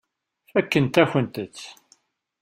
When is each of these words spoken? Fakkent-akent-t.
Fakkent-akent-t. 0.51 1.59